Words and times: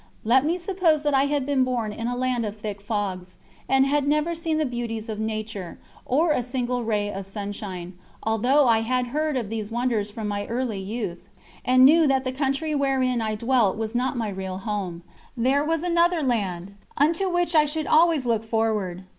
Let 0.23 0.43
me 0.45 0.57
suppose 0.57 1.03
that 1.03 1.13
I 1.13 1.25
had 1.25 1.45
been 1.45 1.63
born 1.63 1.93
in 1.93 2.07
a 2.07 2.15
land 2.15 2.43
of 2.43 2.57
thick 2.57 2.81
fogs, 2.81 3.37
and 3.69 3.85
had 3.85 4.07
never 4.07 4.33
seen 4.33 4.57
the 4.57 4.65
beauties 4.65 5.09
of 5.09 5.19
nature, 5.19 5.77
or 6.07 6.31
a 6.31 6.41
single 6.41 6.83
ray 6.83 7.11
of 7.13 7.27
sunshine, 7.27 7.93
although 8.23 8.67
I 8.67 8.79
had 8.79 9.09
heard 9.13 9.37
of 9.37 9.51
these 9.51 9.69
wonders 9.69 10.09
from 10.09 10.27
my 10.27 10.47
early 10.47 10.79
youth, 10.79 11.29
and 11.63 11.85
knew 11.85 12.07
that 12.07 12.23
the 12.23 12.31
country 12.31 12.73
wherein 12.73 13.21
I 13.21 13.35
dwelt 13.35 13.77
was 13.77 13.93
not 13.93 14.17
my 14.17 14.29
real 14.29 14.57
home 14.57 15.03
there 15.37 15.63
was 15.63 15.83
another 15.83 16.23
land, 16.23 16.73
unto 16.97 17.29
which 17.29 17.53
I 17.53 17.65
should 17.65 17.85
always 17.85 18.25
look 18.25 18.43
forward. 18.43 19.03